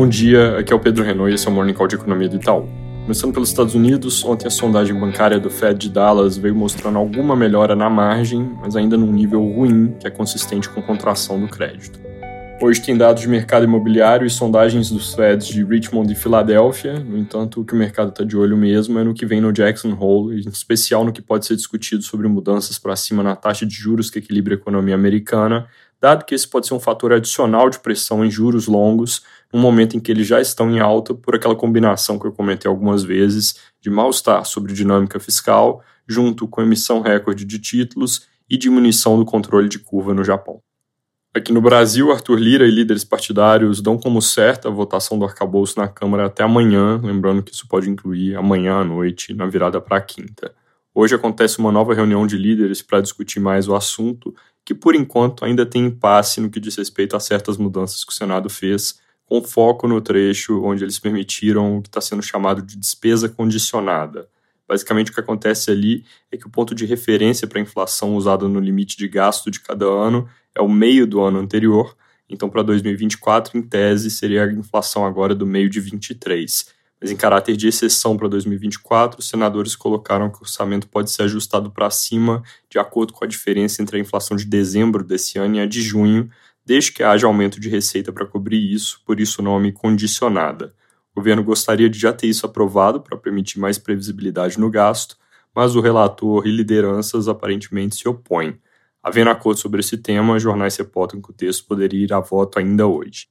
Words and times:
Bom 0.00 0.08
dia, 0.08 0.56
aqui 0.56 0.72
é 0.72 0.76
o 0.76 0.80
Pedro 0.80 1.04
Renault 1.04 1.30
e 1.30 1.34
esse 1.34 1.46
é 1.46 1.50
o 1.50 1.52
Morning 1.52 1.74
Call 1.74 1.86
de 1.86 1.94
Economia 1.94 2.26
do 2.26 2.36
Itaú. 2.36 2.66
Começando 3.02 3.34
pelos 3.34 3.50
Estados 3.50 3.74
Unidos, 3.74 4.24
ontem 4.24 4.46
a 4.46 4.50
sondagem 4.50 4.98
bancária 4.98 5.38
do 5.38 5.50
Fed 5.50 5.78
de 5.78 5.90
Dallas 5.90 6.38
veio 6.38 6.54
mostrando 6.54 6.96
alguma 6.96 7.36
melhora 7.36 7.76
na 7.76 7.90
margem, 7.90 8.50
mas 8.62 8.76
ainda 8.76 8.96
num 8.96 9.12
nível 9.12 9.44
ruim, 9.44 9.94
que 10.00 10.06
é 10.06 10.10
consistente 10.10 10.70
com 10.70 10.80
contração 10.80 11.38
do 11.38 11.48
crédito. 11.48 12.00
Hoje 12.62 12.82
tem 12.82 12.94
dados 12.94 13.22
de 13.22 13.28
mercado 13.28 13.64
imobiliário 13.64 14.26
e 14.26 14.30
sondagens 14.30 14.90
dos 14.90 15.14
Feds 15.14 15.46
de 15.46 15.64
Richmond 15.64 16.12
e 16.12 16.14
Filadélfia. 16.14 17.00
No 17.00 17.16
entanto, 17.16 17.62
o 17.62 17.64
que 17.64 17.72
o 17.72 17.76
mercado 17.76 18.10
está 18.10 18.22
de 18.22 18.36
olho 18.36 18.54
mesmo 18.54 18.98
é 18.98 19.02
no 19.02 19.14
que 19.14 19.24
vem 19.24 19.40
no 19.40 19.50
Jackson 19.50 19.96
Hole, 19.98 20.44
em 20.44 20.48
especial 20.50 21.02
no 21.02 21.10
que 21.10 21.22
pode 21.22 21.46
ser 21.46 21.56
discutido 21.56 22.02
sobre 22.02 22.28
mudanças 22.28 22.78
para 22.78 22.94
cima 22.96 23.22
na 23.22 23.34
taxa 23.34 23.64
de 23.64 23.74
juros 23.74 24.10
que 24.10 24.18
equilibra 24.18 24.52
a 24.52 24.58
economia 24.58 24.94
americana, 24.94 25.66
dado 25.98 26.26
que 26.26 26.34
esse 26.34 26.46
pode 26.46 26.66
ser 26.66 26.74
um 26.74 26.80
fator 26.80 27.14
adicional 27.14 27.70
de 27.70 27.78
pressão 27.78 28.22
em 28.22 28.30
juros 28.30 28.66
longos, 28.66 29.22
num 29.50 29.58
momento 29.58 29.96
em 29.96 30.00
que 30.00 30.12
eles 30.12 30.26
já 30.26 30.38
estão 30.38 30.70
em 30.70 30.80
alta 30.80 31.14
por 31.14 31.34
aquela 31.34 31.56
combinação 31.56 32.18
que 32.18 32.26
eu 32.26 32.32
comentei 32.32 32.68
algumas 32.68 33.02
vezes 33.02 33.54
de 33.80 33.88
mal-estar 33.88 34.44
sobre 34.44 34.74
dinâmica 34.74 35.18
fiscal, 35.18 35.82
junto 36.06 36.46
com 36.46 36.60
emissão 36.60 37.00
recorde 37.00 37.46
de 37.46 37.58
títulos 37.58 38.26
e 38.50 38.58
diminuição 38.58 39.18
do 39.18 39.24
controle 39.24 39.66
de 39.66 39.78
curva 39.78 40.12
no 40.12 40.22
Japão. 40.22 40.60
Aqui 41.32 41.52
no 41.52 41.60
Brasil, 41.60 42.10
Arthur 42.10 42.40
Lira 42.40 42.66
e 42.66 42.70
líderes 42.72 43.04
partidários 43.04 43.80
dão 43.80 43.96
como 43.96 44.20
certa 44.20 44.66
a 44.66 44.70
votação 44.70 45.16
do 45.16 45.24
arcabouço 45.24 45.78
na 45.78 45.86
Câmara 45.86 46.26
até 46.26 46.42
amanhã, 46.42 47.00
lembrando 47.00 47.40
que 47.40 47.54
isso 47.54 47.68
pode 47.68 47.88
incluir 47.88 48.34
amanhã 48.34 48.80
à 48.80 48.84
noite, 48.84 49.32
na 49.32 49.46
virada 49.46 49.80
para 49.80 49.98
a 49.98 50.00
quinta. 50.00 50.52
Hoje 50.92 51.14
acontece 51.14 51.60
uma 51.60 51.70
nova 51.70 51.94
reunião 51.94 52.26
de 52.26 52.36
líderes 52.36 52.82
para 52.82 53.00
discutir 53.00 53.38
mais 53.38 53.68
o 53.68 53.76
assunto, 53.76 54.34
que 54.64 54.74
por 54.74 54.96
enquanto 54.96 55.44
ainda 55.44 55.64
tem 55.64 55.86
impasse 55.86 56.40
no 56.40 56.50
que 56.50 56.58
diz 56.58 56.74
respeito 56.74 57.14
a 57.14 57.20
certas 57.20 57.56
mudanças 57.56 58.02
que 58.02 58.10
o 58.10 58.14
Senado 58.14 58.50
fez, 58.50 58.98
com 59.24 59.40
foco 59.40 59.86
no 59.86 60.00
trecho 60.00 60.60
onde 60.64 60.82
eles 60.82 60.98
permitiram 60.98 61.78
o 61.78 61.82
que 61.82 61.88
está 61.88 62.00
sendo 62.00 62.22
chamado 62.22 62.60
de 62.60 62.76
despesa 62.76 63.28
condicionada. 63.28 64.28
Basicamente, 64.66 65.12
o 65.12 65.14
que 65.14 65.20
acontece 65.20 65.70
ali 65.70 66.04
é 66.30 66.36
que 66.36 66.48
o 66.48 66.50
ponto 66.50 66.74
de 66.74 66.86
referência 66.86 67.46
para 67.46 67.60
a 67.60 67.62
inflação 67.62 68.16
usado 68.16 68.48
no 68.48 68.58
limite 68.58 68.96
de 68.96 69.06
gasto 69.06 69.48
de 69.48 69.60
cada 69.60 69.84
ano 69.84 70.28
é 70.54 70.60
o 70.60 70.68
meio 70.68 71.06
do 71.06 71.20
ano 71.20 71.38
anterior, 71.38 71.96
então 72.28 72.48
para 72.48 72.62
2024, 72.62 73.58
em 73.58 73.62
tese, 73.62 74.10
seria 74.10 74.44
a 74.44 74.52
inflação 74.52 75.04
agora 75.04 75.34
do 75.34 75.46
meio 75.46 75.68
de 75.68 75.80
23. 75.80 76.66
Mas 77.00 77.10
em 77.10 77.16
caráter 77.16 77.56
de 77.56 77.66
exceção 77.66 78.16
para 78.16 78.28
2024, 78.28 79.20
os 79.20 79.28
senadores 79.28 79.74
colocaram 79.74 80.30
que 80.30 80.38
o 80.38 80.42
orçamento 80.42 80.86
pode 80.86 81.10
ser 81.10 81.22
ajustado 81.22 81.70
para 81.70 81.90
cima 81.90 82.42
de 82.68 82.78
acordo 82.78 83.12
com 83.12 83.24
a 83.24 83.28
diferença 83.28 83.82
entre 83.82 83.96
a 83.96 84.00
inflação 84.00 84.36
de 84.36 84.44
dezembro 84.44 85.02
desse 85.02 85.38
ano 85.38 85.56
e 85.56 85.60
a 85.60 85.66
de 85.66 85.80
junho, 85.80 86.30
desde 86.64 86.92
que 86.92 87.02
haja 87.02 87.26
aumento 87.26 87.58
de 87.58 87.70
receita 87.70 88.12
para 88.12 88.26
cobrir 88.26 88.72
isso, 88.72 89.00
por 89.06 89.18
isso 89.18 89.40
o 89.40 89.44
nome 89.44 89.72
condicionada. 89.72 90.74
O 91.12 91.20
governo 91.20 91.42
gostaria 91.42 91.88
de 91.88 91.98
já 91.98 92.12
ter 92.12 92.28
isso 92.28 92.44
aprovado 92.44 93.00
para 93.00 93.16
permitir 93.16 93.58
mais 93.58 93.78
previsibilidade 93.78 94.60
no 94.60 94.70
gasto, 94.70 95.16
mas 95.54 95.74
o 95.74 95.80
relator 95.80 96.46
e 96.46 96.50
lideranças 96.50 97.26
aparentemente 97.28 97.96
se 97.96 98.08
opõem. 98.08 98.58
Havendo 99.02 99.30
acordo 99.30 99.58
sobre 99.58 99.80
esse 99.80 99.96
tema, 99.96 100.38
jornais 100.38 100.76
reportam 100.76 101.22
que 101.22 101.30
o 101.30 101.34
texto 101.34 101.64
poderia 101.66 102.04
ir 102.04 102.12
a 102.12 102.20
voto 102.20 102.58
ainda 102.58 102.86
hoje. 102.86 103.28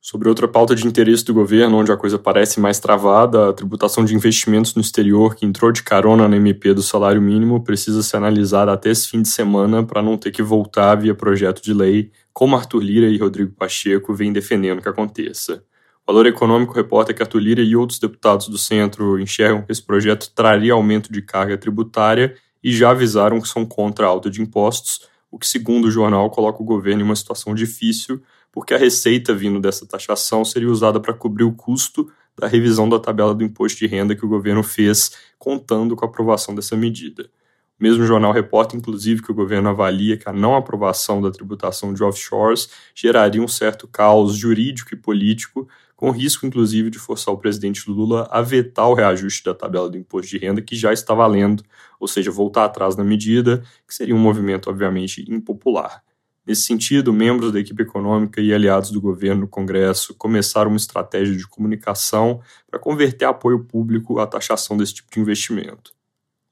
Sobre 0.00 0.30
outra 0.30 0.48
pauta 0.48 0.74
de 0.74 0.86
interesse 0.86 1.22
do 1.26 1.34
governo, 1.34 1.76
onde 1.76 1.92
a 1.92 1.96
coisa 1.96 2.18
parece 2.18 2.58
mais 2.58 2.80
travada, 2.80 3.50
a 3.50 3.52
tributação 3.52 4.02
de 4.02 4.14
investimentos 4.14 4.74
no 4.74 4.80
exterior, 4.80 5.34
que 5.34 5.44
entrou 5.44 5.70
de 5.70 5.82
carona 5.82 6.26
na 6.26 6.36
MP 6.36 6.72
do 6.72 6.82
salário 6.82 7.20
mínimo, 7.20 7.62
precisa 7.62 8.02
ser 8.02 8.16
analisada 8.16 8.72
até 8.72 8.88
esse 8.88 9.08
fim 9.08 9.20
de 9.20 9.28
semana 9.28 9.84
para 9.84 10.00
não 10.00 10.16
ter 10.16 10.30
que 10.30 10.42
voltar 10.42 10.94
via 10.94 11.14
projeto 11.14 11.60
de 11.62 11.74
lei, 11.74 12.10
como 12.32 12.56
Arthur 12.56 12.82
Lira 12.82 13.06
e 13.08 13.18
Rodrigo 13.18 13.52
Pacheco 13.52 14.14
vêm 14.14 14.32
defendendo 14.32 14.80
que 14.80 14.88
aconteça. 14.88 15.62
O 16.06 16.12
Valor 16.12 16.26
Econômico 16.26 16.72
reporta 16.72 17.12
que 17.12 17.22
Arthur 17.22 17.40
Lira 17.40 17.60
e 17.60 17.76
outros 17.76 17.98
deputados 17.98 18.48
do 18.48 18.56
centro 18.56 19.20
enxergam 19.20 19.60
que 19.60 19.70
esse 19.70 19.82
projeto 19.82 20.32
traria 20.34 20.72
aumento 20.72 21.12
de 21.12 21.20
carga 21.20 21.58
tributária 21.58 22.34
e 22.64 22.72
já 22.72 22.90
avisaram 22.90 23.38
que 23.38 23.48
são 23.48 23.66
contra 23.66 24.06
a 24.06 24.08
alta 24.08 24.30
de 24.30 24.40
impostos, 24.40 25.09
o 25.30 25.38
que, 25.38 25.46
segundo 25.46 25.86
o 25.86 25.90
jornal, 25.90 26.28
coloca 26.30 26.62
o 26.62 26.66
governo 26.66 27.02
em 27.02 27.04
uma 27.04 27.16
situação 27.16 27.54
difícil, 27.54 28.20
porque 28.52 28.74
a 28.74 28.78
receita 28.78 29.34
vindo 29.34 29.60
dessa 29.60 29.86
taxação 29.86 30.44
seria 30.44 30.68
usada 30.68 30.98
para 30.98 31.14
cobrir 31.14 31.44
o 31.44 31.52
custo 31.52 32.10
da 32.36 32.48
revisão 32.48 32.88
da 32.88 32.98
tabela 32.98 33.34
do 33.34 33.44
imposto 33.44 33.78
de 33.78 33.86
renda 33.86 34.16
que 34.16 34.24
o 34.24 34.28
governo 34.28 34.62
fez, 34.62 35.12
contando 35.38 35.94
com 35.94 36.04
a 36.04 36.08
aprovação 36.08 36.54
dessa 36.54 36.76
medida. 36.76 37.30
O 37.78 37.82
mesmo 37.82 38.04
jornal 38.04 38.32
reporta, 38.32 38.76
inclusive, 38.76 39.22
que 39.22 39.30
o 39.30 39.34
governo 39.34 39.68
avalia 39.68 40.16
que 40.16 40.28
a 40.28 40.32
não 40.32 40.54
aprovação 40.54 41.22
da 41.22 41.30
tributação 41.30 41.94
de 41.94 42.02
offshores 42.02 42.68
geraria 42.94 43.42
um 43.42 43.48
certo 43.48 43.88
caos 43.88 44.36
jurídico 44.36 44.92
e 44.94 44.96
político 44.96 45.68
com 46.00 46.10
risco 46.10 46.46
inclusive 46.46 46.88
de 46.88 46.98
forçar 46.98 47.34
o 47.34 47.36
presidente 47.36 47.90
Lula 47.90 48.26
a 48.30 48.40
vetar 48.40 48.88
o 48.88 48.94
reajuste 48.94 49.44
da 49.44 49.52
tabela 49.52 49.90
do 49.90 49.98
imposto 49.98 50.30
de 50.30 50.38
renda 50.38 50.62
que 50.62 50.74
já 50.74 50.94
está 50.94 51.12
valendo, 51.12 51.62
ou 52.00 52.08
seja, 52.08 52.30
voltar 52.30 52.64
atrás 52.64 52.96
na 52.96 53.04
medida, 53.04 53.62
que 53.86 53.94
seria 53.94 54.14
um 54.14 54.18
movimento 54.18 54.70
obviamente 54.70 55.22
impopular. 55.30 56.02
Nesse 56.46 56.62
sentido, 56.62 57.12
membros 57.12 57.52
da 57.52 57.60
equipe 57.60 57.82
econômica 57.82 58.40
e 58.40 58.50
aliados 58.54 58.90
do 58.90 58.98
governo 58.98 59.42
no 59.42 59.48
Congresso 59.48 60.14
começaram 60.14 60.70
uma 60.70 60.78
estratégia 60.78 61.36
de 61.36 61.46
comunicação 61.46 62.40
para 62.70 62.80
converter 62.80 63.26
apoio 63.26 63.62
público 63.62 64.18
à 64.20 64.26
taxação 64.26 64.78
desse 64.78 64.94
tipo 64.94 65.10
de 65.12 65.20
investimento. 65.20 65.92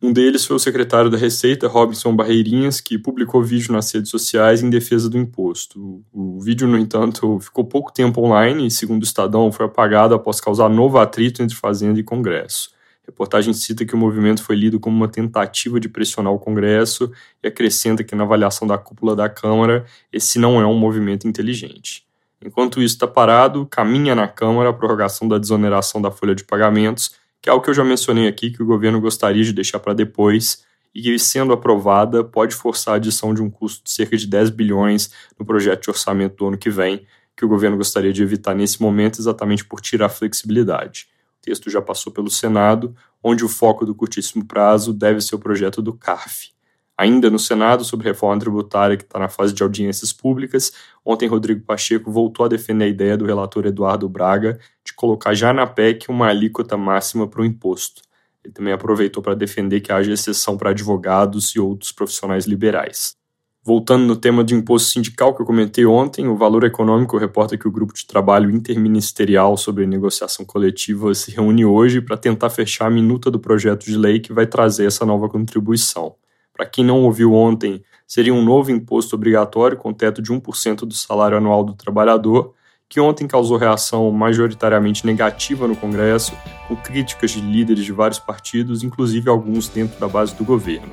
Um 0.00 0.12
deles 0.12 0.44
foi 0.44 0.54
o 0.54 0.60
secretário 0.60 1.10
da 1.10 1.18
Receita, 1.18 1.66
Robinson 1.66 2.14
Barreirinhas, 2.14 2.80
que 2.80 2.96
publicou 2.96 3.42
vídeo 3.42 3.72
nas 3.72 3.92
redes 3.92 4.12
sociais 4.12 4.62
em 4.62 4.70
defesa 4.70 5.10
do 5.10 5.18
imposto. 5.18 6.04
O 6.12 6.40
vídeo, 6.40 6.68
no 6.68 6.78
entanto, 6.78 7.40
ficou 7.40 7.64
pouco 7.64 7.92
tempo 7.92 8.20
online 8.20 8.68
e, 8.68 8.70
segundo 8.70 9.02
o 9.02 9.04
Estadão, 9.04 9.50
foi 9.50 9.66
apagado 9.66 10.14
após 10.14 10.40
causar 10.40 10.68
novo 10.68 10.98
atrito 10.98 11.42
entre 11.42 11.56
Fazenda 11.56 11.98
e 11.98 12.04
Congresso. 12.04 12.70
A 13.02 13.10
reportagem 13.10 13.52
cita 13.52 13.84
que 13.84 13.94
o 13.94 13.98
movimento 13.98 14.40
foi 14.44 14.54
lido 14.54 14.78
como 14.78 14.96
uma 14.96 15.08
tentativa 15.08 15.80
de 15.80 15.88
pressionar 15.88 16.32
o 16.32 16.38
Congresso 16.38 17.10
e 17.42 17.48
acrescenta 17.48 18.04
que, 18.04 18.14
na 18.14 18.22
avaliação 18.22 18.68
da 18.68 18.78
cúpula 18.78 19.16
da 19.16 19.28
Câmara, 19.28 19.84
esse 20.12 20.38
não 20.38 20.60
é 20.60 20.66
um 20.66 20.78
movimento 20.78 21.26
inteligente. 21.26 22.06
Enquanto 22.40 22.80
isso 22.80 22.94
está 22.94 23.08
parado, 23.08 23.66
caminha 23.66 24.14
na 24.14 24.28
Câmara 24.28 24.70
a 24.70 24.72
prorrogação 24.72 25.26
da 25.26 25.38
desoneração 25.38 26.00
da 26.00 26.12
folha 26.12 26.36
de 26.36 26.44
pagamentos 26.44 27.16
que 27.48 27.50
é 27.50 27.52
algo 27.54 27.64
que 27.64 27.70
eu 27.70 27.74
já 27.74 27.82
mencionei 27.82 28.28
aqui, 28.28 28.50
que 28.50 28.62
o 28.62 28.66
governo 28.66 29.00
gostaria 29.00 29.42
de 29.42 29.54
deixar 29.54 29.78
para 29.78 29.94
depois 29.94 30.66
e 30.94 31.00
que, 31.00 31.18
sendo 31.18 31.50
aprovada, 31.50 32.22
pode 32.22 32.54
forçar 32.54 32.92
a 32.92 32.96
adição 32.98 33.32
de 33.32 33.42
um 33.42 33.48
custo 33.48 33.82
de 33.84 33.90
cerca 33.90 34.18
de 34.18 34.26
10 34.26 34.50
bilhões 34.50 35.10
no 35.38 35.46
projeto 35.46 35.84
de 35.84 35.88
orçamento 35.88 36.36
do 36.36 36.48
ano 36.48 36.58
que 36.58 36.68
vem, 36.68 37.06
que 37.34 37.46
o 37.46 37.48
governo 37.48 37.78
gostaria 37.78 38.12
de 38.12 38.22
evitar 38.22 38.54
nesse 38.54 38.82
momento 38.82 39.18
exatamente 39.18 39.64
por 39.64 39.80
tirar 39.80 40.10
flexibilidade. 40.10 41.08
O 41.38 41.40
texto 41.40 41.70
já 41.70 41.80
passou 41.80 42.12
pelo 42.12 42.28
Senado, 42.28 42.94
onde 43.24 43.42
o 43.42 43.48
foco 43.48 43.86
do 43.86 43.94
curtíssimo 43.94 44.44
prazo 44.44 44.92
deve 44.92 45.22
ser 45.22 45.34
o 45.34 45.38
projeto 45.38 45.80
do 45.80 45.94
CARF, 45.94 46.50
Ainda 46.98 47.30
no 47.30 47.38
Senado, 47.38 47.84
sobre 47.84 48.08
reforma 48.08 48.40
tributária 48.40 48.96
que 48.96 49.04
está 49.04 49.20
na 49.20 49.28
fase 49.28 49.54
de 49.54 49.62
audiências 49.62 50.12
públicas, 50.12 50.72
ontem 51.04 51.28
Rodrigo 51.28 51.60
Pacheco 51.60 52.10
voltou 52.10 52.44
a 52.44 52.48
defender 52.48 52.86
a 52.86 52.88
ideia 52.88 53.16
do 53.16 53.24
relator 53.24 53.64
Eduardo 53.66 54.08
Braga 54.08 54.58
de 54.84 54.92
colocar 54.94 55.32
já 55.32 55.52
na 55.52 55.64
PEC 55.64 56.10
uma 56.10 56.26
alíquota 56.26 56.76
máxima 56.76 57.28
para 57.28 57.40
o 57.40 57.44
imposto. 57.44 58.02
Ele 58.42 58.52
também 58.52 58.72
aproveitou 58.72 59.22
para 59.22 59.36
defender 59.36 59.80
que 59.80 59.92
haja 59.92 60.12
exceção 60.12 60.58
para 60.58 60.70
advogados 60.70 61.54
e 61.54 61.60
outros 61.60 61.92
profissionais 61.92 62.46
liberais. 62.46 63.16
Voltando 63.62 64.04
no 64.04 64.16
tema 64.16 64.42
de 64.42 64.56
imposto 64.56 64.90
sindical 64.90 65.32
que 65.36 65.42
eu 65.42 65.46
comentei 65.46 65.86
ontem, 65.86 66.26
o 66.26 66.36
Valor 66.36 66.64
Econômico 66.64 67.16
reporta 67.16 67.56
que 67.56 67.68
o 67.68 67.70
grupo 67.70 67.94
de 67.94 68.06
trabalho 68.06 68.50
interministerial 68.50 69.56
sobre 69.56 69.86
negociação 69.86 70.44
coletiva 70.44 71.14
se 71.14 71.30
reúne 71.30 71.64
hoje 71.64 72.00
para 72.00 72.16
tentar 72.16 72.50
fechar 72.50 72.86
a 72.86 72.90
minuta 72.90 73.30
do 73.30 73.38
projeto 73.38 73.84
de 73.84 73.96
lei 73.96 74.18
que 74.18 74.32
vai 74.32 74.48
trazer 74.48 74.86
essa 74.86 75.06
nova 75.06 75.28
contribuição. 75.28 76.16
Para 76.58 76.66
quem 76.66 76.84
não 76.84 77.04
ouviu 77.04 77.34
ontem, 77.34 77.84
seria 78.04 78.34
um 78.34 78.42
novo 78.42 78.72
imposto 78.72 79.14
obrigatório 79.14 79.76
com 79.76 79.94
teto 79.94 80.20
de 80.20 80.32
1% 80.32 80.78
do 80.80 80.92
salário 80.92 81.36
anual 81.36 81.62
do 81.62 81.72
trabalhador, 81.72 82.52
que 82.88 82.98
ontem 82.98 83.28
causou 83.28 83.56
reação 83.56 84.10
majoritariamente 84.10 85.06
negativa 85.06 85.68
no 85.68 85.76
Congresso, 85.76 86.36
com 86.66 86.74
críticas 86.74 87.30
de 87.30 87.40
líderes 87.40 87.84
de 87.84 87.92
vários 87.92 88.18
partidos, 88.18 88.82
inclusive 88.82 89.30
alguns 89.30 89.68
dentro 89.68 90.00
da 90.00 90.08
base 90.08 90.34
do 90.34 90.44
governo. 90.44 90.88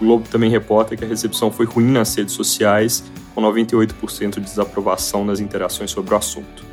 O 0.00 0.04
Globo 0.04 0.28
também 0.28 0.48
reporta 0.48 0.96
que 0.96 1.04
a 1.04 1.08
recepção 1.08 1.50
foi 1.50 1.66
ruim 1.66 1.90
nas 1.90 2.14
redes 2.14 2.34
sociais, 2.34 3.02
com 3.34 3.42
98% 3.42 4.34
de 4.34 4.42
desaprovação 4.42 5.24
nas 5.24 5.40
interações 5.40 5.90
sobre 5.90 6.14
o 6.14 6.16
assunto. 6.16 6.64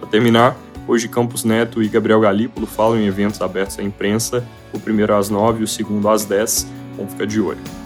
Para 0.00 0.10
terminar, 0.10 0.54
hoje 0.86 1.08
Campos 1.08 1.44
Neto 1.44 1.82
e 1.82 1.88
Gabriel 1.88 2.20
Galípolo 2.20 2.66
falam 2.66 3.00
em 3.00 3.06
eventos 3.06 3.40
abertos 3.40 3.78
à 3.78 3.82
imprensa, 3.82 4.46
o 4.74 4.78
primeiro 4.78 5.14
às 5.14 5.30
9 5.30 5.62
e 5.62 5.64
o 5.64 5.66
segundo 5.66 6.10
às 6.10 6.26
10, 6.26 6.66
vamos 6.94 7.12
ficar 7.12 7.26
de 7.26 7.40
olho. 7.40 7.85